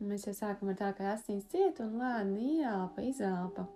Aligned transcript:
Un 0.00 0.08
mēs 0.08 0.24
jau 0.24 0.32
sākam 0.32 0.70
ar 0.72 0.78
tā, 0.80 0.94
ka 0.96 1.10
asins 1.12 1.44
ciet 1.52 1.80
un 1.84 1.98
lēni 2.00 2.54
ieelpa, 2.56 3.04
izelpa. 3.04 3.66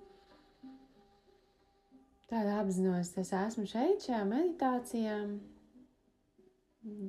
Tāda 2.30 2.54
apzinos, 2.62 3.10
es 3.20 3.32
esmu 3.36 3.66
šeit, 3.68 4.06
šajā 4.06 4.22
meditācijā. 4.30 5.18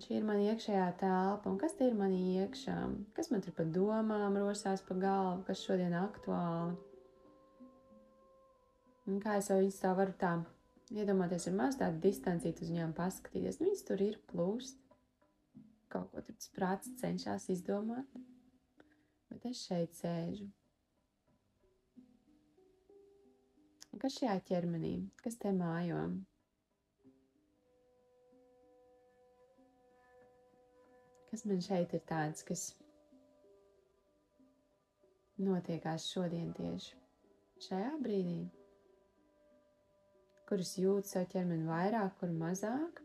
Šī 0.03 0.17
ir 0.17 0.27
mana 0.27 0.51
iekšējā 0.51 0.89
telpa, 0.99 1.51
un 1.51 1.55
kas 1.59 1.77
te 1.79 1.87
ir 1.87 1.95
manī 1.95 2.19
iekšā? 2.41 2.75
Kas 3.15 3.31
man 3.31 3.43
tur 3.43 3.55
pa 3.55 3.63
domām 3.77 4.35
rosās 4.39 4.83
pa 4.83 4.99
galvu, 4.99 5.45
kas 5.47 5.63
šodien 5.63 5.95
aktuāli? 5.99 6.75
Un 9.07 9.23
kā 9.23 9.39
es 9.39 9.47
jau 9.51 9.61
viņus 9.61 9.81
tā 9.81 9.95
varu 9.95 10.15
tā 10.19 10.35
iedomāties, 10.91 11.47
ir 11.47 11.55
maz 11.55 11.79
tāda 11.79 11.99
distancīta 12.03 12.63
uz 12.65 12.71
viņām 12.71 12.95
paskatīties. 12.97 13.59
Nu, 13.61 13.69
viņas 13.69 13.87
tur 13.87 14.03
ir 14.03 14.21
plūst. 14.31 14.79
Kaut 15.91 16.11
ko 16.11 16.23
tur 16.27 16.55
prāts 16.55 16.91
cenšas 16.99 17.47
izdomāt. 17.53 18.07
Bet 19.35 19.45
es 19.51 19.65
šeit 19.67 19.93
sēžu. 19.99 20.47
Un 23.91 24.01
kas 24.01 24.15
šajā 24.17 24.39
ķermenī? 24.49 24.93
Kas 25.21 25.37
te 25.43 25.51
mājo? 25.59 26.01
Kas 31.29 31.43
man 31.51 31.63
šeit 31.67 31.93
ir 31.99 32.03
tāds, 32.07 32.47
kas 32.47 32.67
notiekās 35.45 36.07
šodien 36.15 36.53
tieši 36.55 37.01
šajā 37.67 37.97
brīdī? 38.03 38.39
kuras 40.49 40.75
jūt 40.77 41.09
savu 41.09 41.27
ķermeni 41.33 41.65
vairāk, 41.67 42.11
kur 42.19 42.33
mazāk. 42.41 43.04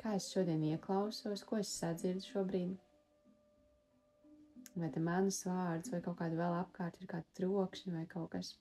Kā 0.00 0.14
es 0.16 0.30
šodien 0.32 0.62
ieklausos, 0.70 1.44
ko 1.44 1.58
es 1.60 1.74
sadzirdu 1.80 2.24
šobrīd? 2.24 2.78
Vai 4.80 4.88
te 4.94 5.02
manas 5.04 5.42
vārds, 5.44 5.92
vai 5.92 6.00
kaut 6.04 6.16
kāda 6.22 6.40
vēl 6.40 6.56
apkārt 6.62 6.98
ir 7.02 7.10
kāda 7.10 7.36
trokšņa 7.36 7.96
vai 7.98 8.08
kaut 8.08 8.30
kas? 8.32 8.54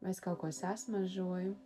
vai 0.00 0.10
es 0.10 0.20
kaut 0.20 0.38
ko 0.38 0.50
sasmažoju. 0.50 1.56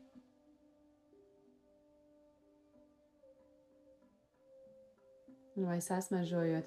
Vai 5.56 5.80
sasmažojot, 5.80 6.66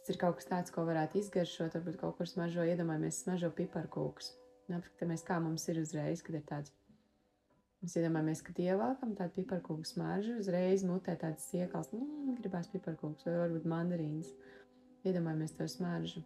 tas 0.00 0.12
ir 0.14 0.18
kaut 0.20 0.38
kas 0.40 0.48
tāds, 0.48 0.72
ko 0.74 0.84
varētu 0.88 1.20
izgaršot, 1.20 1.76
varbūt 1.76 1.98
kaut 2.00 2.16
kur 2.18 2.28
smažo, 2.28 2.64
iedomājamies, 2.66 3.22
smažo 3.24 3.52
piparkūkus. 3.56 4.32
Apskatāmies, 4.70 5.24
kā 5.26 5.40
mums 5.42 5.66
ir 5.68 5.80
uzreiz, 5.82 6.22
kad 6.22 6.36
ir 6.38 6.44
tāds. 6.46 6.72
Mēs 7.80 7.96
iedomājamies, 7.96 8.42
ka 8.44 8.52
ievākam 8.60 9.14
tādu 9.16 9.38
piparkūku 9.38 9.88
smaržu, 9.88 10.36
uzreiz 10.42 10.84
mutē 10.84 11.14
tādas 11.20 11.46
iekals, 11.56 11.90
nu, 11.96 12.34
gribās 12.38 12.68
piparkūks 12.72 13.24
vai 13.26 13.38
varbūt 13.38 13.68
mandarīns. 13.72 14.34
Iedomājamies 15.08 15.56
to 15.56 15.66
smaržu. 15.70 16.20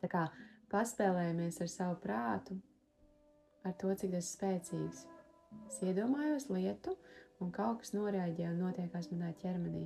Tā 0.00 0.08
kā 0.08 0.24
paspēlējamies 0.72 1.60
ar 1.64 1.70
savu 1.72 1.98
prātu, 2.00 2.56
ar 3.68 3.76
to, 3.80 3.92
cik 4.00 4.14
tas 4.16 4.32
spēcīgs. 4.36 5.04
Es 5.68 5.80
iedomājos 5.84 6.48
lietu, 6.52 6.96
un 7.44 7.52
kaut 7.54 7.82
kas 7.82 7.92
noreaģē 7.96 8.48
un 8.52 8.62
notiekās 8.64 9.12
manā 9.12 9.34
ķermenī. 9.42 9.84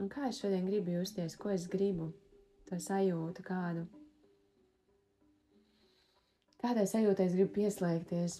Un 0.00 0.08
kā 0.08 0.30
es 0.30 0.38
šodien 0.40 0.64
gribu 0.64 0.94
justies, 0.94 1.36
ko 1.36 1.50
es 1.52 1.66
gribu, 1.68 2.06
to 2.68 2.78
sajūtu 2.80 3.44
kādu. 3.44 3.84
Kādai 6.60 6.86
sajūtai 6.88 7.26
es 7.28 7.36
gribu 7.36 7.52
pieslēgties? 7.58 8.38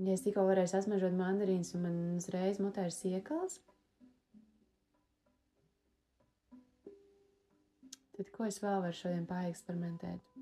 Ja 0.00 0.16
es 0.16 0.24
tikko 0.24 0.46
varēju 0.48 0.72
sasmažot 0.72 1.14
mandarīnus, 1.16 1.74
un 1.76 1.84
man 1.84 2.00
uzreiz 2.16 2.58
mutē 2.64 2.88
ir 2.88 2.96
siekals, 2.96 3.60
tad 8.16 8.32
ko 8.34 8.48
es 8.48 8.58
vēl 8.64 8.80
varu 8.86 8.96
šodien 8.96 9.28
paeksperimentēt? 9.28 10.34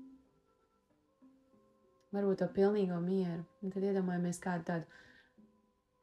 Varbūt 2.13 2.43
to 2.43 2.47
pilnīgo 2.55 2.99
mieru. 3.01 3.41
Un 3.65 3.71
tad 3.73 3.85
iedomājamies 3.87 4.39
kādu 4.41 4.67
tādu 4.67 4.99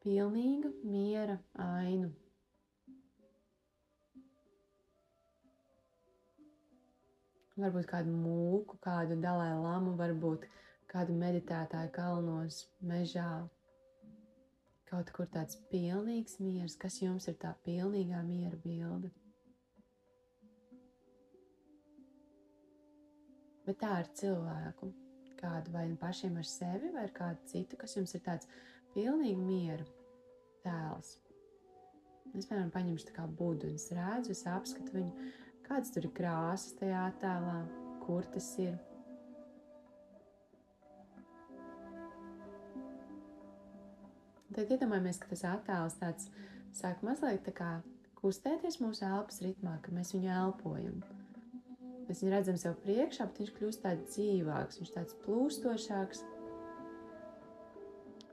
pilnīgu 0.03 0.73
miera 0.83 1.39
ainu. 1.55 2.11
Varbūt 7.61 7.89
kādu 7.91 8.13
mūku, 8.15 8.79
kādu 8.81 9.19
dalai 9.21 9.53
lamu, 9.59 9.93
varbūt 9.99 10.47
kādu 10.91 11.15
meditētāju 11.19 11.93
kalnos, 11.95 12.63
mežā. 12.81 13.47
Kaut 14.91 15.11
kur 15.15 15.29
tāds 15.31 15.59
pilnīgs 15.71 16.41
miers, 16.43 16.75
kas 16.81 16.97
jums 17.03 17.29
ir 17.31 17.37
tā 17.43 17.53
pilnīgā 17.67 18.23
miera 18.27 18.59
bilde. 18.65 19.13
Bet 23.67 23.79
tā 23.85 23.93
ar 24.01 24.09
cilvēku, 24.19 24.91
kādu 25.39 25.77
vai 25.77 25.85
nu 25.93 25.99
pašiem 26.01 26.41
ar 26.41 26.49
sevi, 26.49 26.91
vai 26.95 27.05
ar 27.07 27.13
kādu 27.15 27.45
citu, 27.53 27.79
kas 27.79 27.95
jums 27.97 28.17
ir 28.17 28.25
tāds 28.25 28.49
pilnīgi 28.97 29.39
miera 29.39 29.87
tēls. 30.65 31.19
Es, 32.31 32.47
piemēram, 32.47 32.73
paņemšu 32.75 33.09
tā 33.09 33.15
kā 33.15 33.29
budu, 33.39 33.71
un 33.71 33.79
es 33.79 33.89
redzu, 33.95 34.35
es 34.35 34.43
apskatu 34.47 34.97
viņu, 34.97 35.31
kādas 35.71 35.95
tur 35.95 36.11
ir 36.11 36.15
krāsas 36.19 36.75
tajā 36.83 37.09
attēlā, 37.13 37.59
kur 38.03 38.27
tas 38.35 38.53
ir, 38.59 38.75
Tad 44.51 44.67
iedomājamies, 44.75 45.19
ka 45.23 45.29
tas 45.31 45.45
attēls 45.47 45.95
tāds 46.01 46.27
sāk 46.75 47.05
mazliet 47.07 47.45
tā 47.47 47.53
kā 47.55 47.69
kustēties 48.19 48.81
mūsu 48.83 49.05
elpas 49.07 49.39
ritmā, 49.45 49.77
ka 49.85 49.95
mēs 49.95 50.11
viņu 50.17 50.33
elpojam. 50.35 50.99
Mēs 52.09 52.25
viņu 52.25 52.33
redzam 52.35 52.59
sev 52.59 52.75
priekšā, 52.83 53.29
bet 53.31 53.39
viņš 53.41 53.53
kļūst 53.57 53.83
tāds 53.85 54.11
dzīvāks, 54.11 54.81
viņš 54.83 54.93
tāds 54.97 55.17
plūstošāks. 55.23 56.25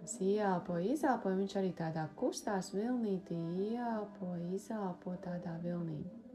Es 0.08 0.18
ieelpoju, 0.24 0.96
izelpoju, 0.96 1.42
viņš 1.44 1.58
arī 1.62 1.74
tādā 1.78 2.08
kustās 2.18 2.74
vilnītī, 2.74 3.38
ieelpoju, 3.70 4.56
izelpoju 4.58 5.22
tādā 5.28 5.54
vilnītī. 5.62 6.27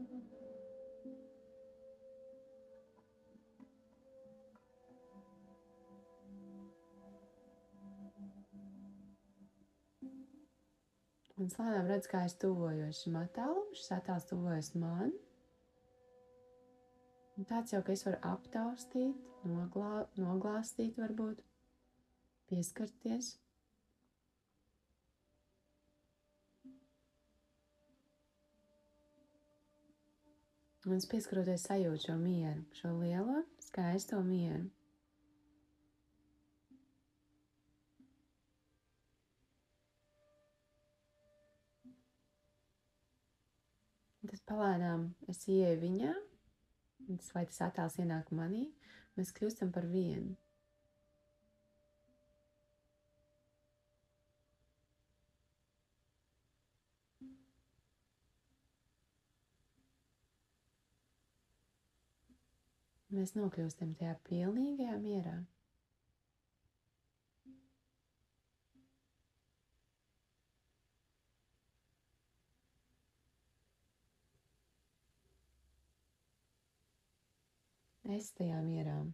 Un 11.43 11.49
slēnām 11.51 11.89
redz, 11.91 12.05
kā 12.07 12.21
es 12.23 12.37
tuvojos 12.39 13.01
šim 13.03 13.17
attēlam, 13.19 13.65
šis 13.75 13.89
attēls 13.97 14.29
tuvojas 14.29 14.69
man. 14.79 15.09
Un 17.35 17.47
tāds 17.49 17.73
jau, 17.73 17.81
ka 17.83 17.91
es 17.91 18.05
varu 18.07 18.19
aptaustīt, 18.29 19.25
noglā, 19.43 20.05
noglāstīt 20.15 20.95
varbūt, 21.01 21.41
pieskarties. 22.47 23.33
Un 30.87 30.95
es 30.95 31.09
pieskaroties 31.11 31.67
sajūtu 31.67 32.05
šo 32.05 32.15
mieru, 32.23 32.63
šo 32.79 32.93
lielo, 33.01 33.43
skaisto 33.67 34.23
mieru. 34.23 34.69
Tas 44.23 44.39
palēnām 44.47 45.09
es 45.31 45.41
ieeju 45.51 45.79
viņā, 45.81 46.13
tas, 47.09 47.33
vai 47.35 47.43
tas 47.49 47.59
attēls 47.65 47.99
ienāk 47.99 48.31
manī, 48.31 48.63
mēs 49.17 49.33
kļūstam 49.35 49.73
par 49.75 49.89
vienu. 49.91 50.37
Mēs 63.13 63.35
nokļūstam 63.37 63.91
tajā 63.99 64.15
pilnīgajā 64.25 64.95
mierā. 65.03 65.35
nestajām 78.13 78.71
ierām. 78.77 79.11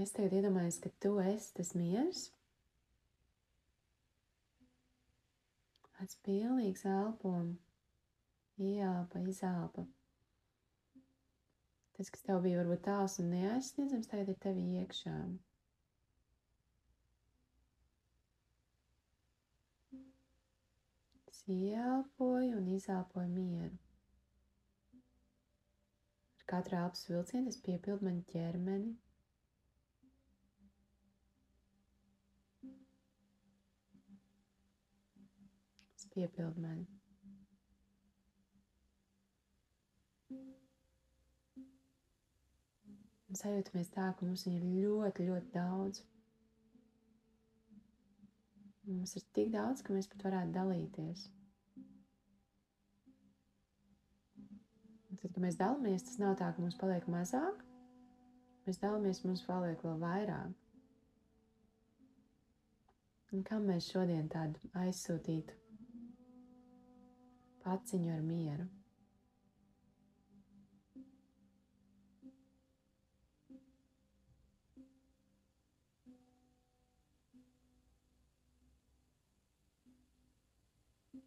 Es 0.00 0.14
tagad 0.16 0.32
iedomājos, 0.38 0.78
ka 0.80 0.88
tu 1.04 1.18
esi 1.20 1.50
tas 1.52 1.74
miers, 1.76 2.20
kāds 5.98 6.16
pilnīgs 6.24 6.86
elpums, 6.88 7.60
ielpa, 8.56 9.20
izelpa. 9.28 9.84
Tas, 11.92 12.08
kas 12.08 12.24
tev 12.24 12.40
bija 12.46 12.62
varbūt 12.62 12.86
tāls 12.88 13.18
un 13.20 13.28
neaizsniedzams, 13.34 14.08
tagad 14.08 14.32
ir 14.32 14.40
tev 14.46 14.56
iekšām. 14.64 15.36
Ieelpoju 21.48 22.56
un 22.56 22.68
izelpoju 22.76 23.28
mieru. 23.28 23.78
Ar 26.38 26.44
katru 26.52 26.76
elpas 26.76 27.08
vilcienu 27.10 27.48
es 27.48 27.58
piepildu 27.66 28.04
manu 28.06 28.22
ķermeni. 28.32 28.92
Es 35.96 36.06
piepildu 36.14 36.66
mani. 36.66 36.86
Un 43.32 43.38
sajūtamies 43.40 43.88
tā, 43.94 44.10
ka 44.16 44.26
mums 44.28 44.42
ir 44.46 44.60
ļoti, 44.62 45.24
ļoti 45.30 45.54
daudz. 45.54 46.02
Mums 48.92 49.16
ir 49.18 49.24
tik 49.36 49.52
daudz, 49.54 49.82
ka 49.84 49.94
mēs 49.96 50.08
pat 50.12 50.24
varētu 50.26 50.54
dalīties. 50.56 51.26
Un 55.10 55.20
tad, 55.20 55.28
kad 55.32 55.40
mēs 55.44 55.58
dalāmies, 55.60 56.04
tas 56.08 56.18
nav 56.22 56.36
tā, 56.40 56.50
ka 56.52 56.62
mums 56.64 56.76
paliek 56.80 57.08
mazāk. 57.12 57.64
Mēs 58.66 58.78
dalāmies, 58.82 59.22
mums 59.26 59.42
paliek 59.48 59.80
vēl 59.84 59.98
vairāk. 60.02 60.58
Un 63.32 63.42
kam 63.48 63.64
mēs 63.70 63.88
šodien 63.88 64.28
tādu 64.32 64.60
aizsūtītu 64.76 65.56
paciņu 67.64 68.12
ar 68.12 68.24
mieru? 68.26 68.68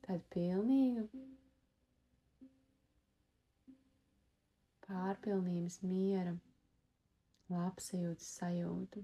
Tādu 0.06 0.24
pilnīgu 0.34 1.08
pārpilnības 4.86 5.80
miera, 5.86 6.36
labsajūtas 7.50 8.28
sajūtu. 8.40 9.04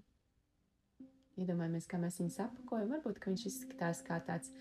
Iedomājamies, 1.42 1.88
kā 1.89 1.98
mēs 2.01 2.19
viņu 2.21 2.33
sapakojam. 2.36 2.92
Varbūt 2.92 3.21
viņš 3.25 3.45
izskatās 3.50 4.03
kā 4.06 4.19
tāds 4.27 4.51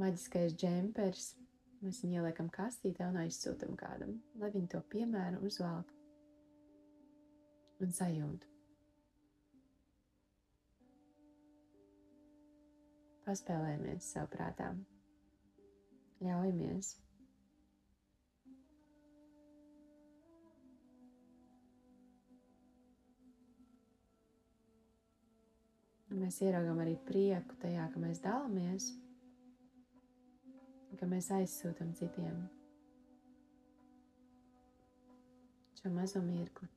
maģiskais 0.00 0.56
džempers. 0.58 1.34
Mēs 1.84 2.00
viņu 2.02 2.22
ieliekam 2.22 2.48
kastītē 2.50 3.10
un 3.10 3.20
aizsūtam 3.20 3.76
kādam, 3.78 4.16
lai 4.40 4.50
viņi 4.54 4.72
to 4.72 4.80
piemēru 4.90 5.44
uzvelk 5.46 5.92
un 7.84 7.92
sajūtu. 7.92 8.52
Paspēlējamies 13.26 14.12
savu 14.14 14.30
prātām. 14.32 14.84
Ļaujamies. 16.24 16.94
Mēs 26.16 26.38
ieraugām 26.40 26.78
arī 26.80 26.94
prieku 27.04 27.58
tajā, 27.60 27.90
ka 27.92 28.00
mēs 28.00 28.22
dalāmies, 28.24 28.88
ka 30.96 31.08
mēs 31.10 31.28
aizsūtām 31.36 31.92
citiem 31.98 32.38
šo 35.76 35.92
mazo 35.92 36.22
mirkli. 36.24 36.70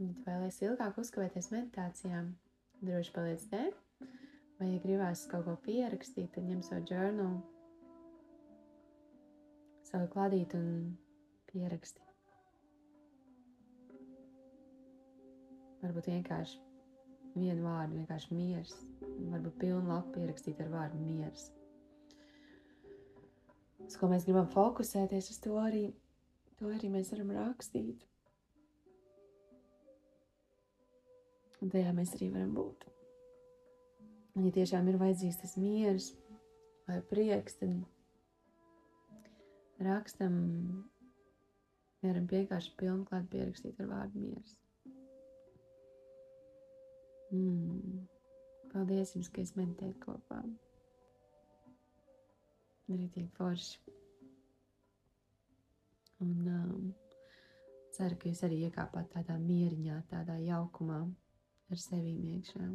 Tu 0.00 0.06
vēlaties 0.24 0.62
ilgāk 0.64 0.96
uzkavēties 1.02 1.50
meditācijām, 1.52 2.30
droši 2.80 3.12
paliec 3.12 3.42
te. 3.50 3.66
Vai, 4.60 4.70
ja 4.70 4.80
gribās 4.80 5.26
kaut 5.28 5.44
ko 5.44 5.56
pierakstīt, 5.66 6.30
tad 6.32 6.46
ņem 6.48 6.62
savu 6.64 6.88
journal, 6.88 7.34
savu 9.90 10.08
kladītu 10.14 10.56
un 10.56 10.72
pieraksti. 11.52 12.04
Varbūt 15.84 16.10
vienkārši 16.14 16.60
vienu 17.36 17.64
vārdu, 17.64 18.00
vienkārši 18.00 18.36
miers. 18.36 18.76
Varbūt 19.04 19.60
pilnu 19.60 19.88
lapu 19.88 20.16
pierakstīt 20.16 20.60
ar 20.64 20.72
vārdu 20.72 21.00
miers. 21.04 21.50
Uz 23.90 23.96
ko 23.98 24.06
mēs 24.06 24.22
gribam 24.22 24.46
fokusēties, 24.46 25.32
uz 25.32 25.38
to 25.42 25.56
arī, 25.58 25.88
to 26.60 26.68
arī 26.70 26.86
mēs 26.92 27.08
varam 27.10 27.32
rakstīt. 27.34 28.04
Un 31.58 31.72
tajā 31.74 31.90
mēs 31.96 32.14
arī 32.14 32.28
varam 32.36 32.52
būt. 32.54 32.86
Un, 34.36 34.46
ja 34.46 34.52
tiešām 34.60 34.86
ir 34.92 35.00
vajadzīgs 35.00 35.40
tas 35.42 35.56
miers 35.58 36.12
vai 36.86 37.00
prieks, 37.10 37.58
tad 37.58 37.74
rakstam, 39.82 40.38
varam 42.06 42.30
vienkārši 42.30 42.76
pilnklāt 42.78 43.26
pierakstīt 43.34 43.82
ar 43.82 43.90
vārdu 43.90 44.22
miers. 44.22 44.54
Mm. 47.34 48.06
Paldies 48.70 49.16
jums, 49.16 49.34
ka 49.34 49.42
es 49.42 49.56
meditēju 49.58 49.98
kopā. 50.06 50.44
Rītīgi 52.90 53.30
forši. 53.36 53.78
Un 56.20 56.48
um, 56.52 56.88
ceru, 57.96 58.18
ka 58.20 58.28
jūs 58.28 58.42
arī 58.46 58.58
iekāpāt 58.66 59.08
tādā 59.14 59.38
mieriņā, 59.40 60.00
tādā 60.10 60.36
jaukumā 60.42 61.00
ar 61.70 61.80
sevi 61.80 62.12
iekšā. 62.34 62.66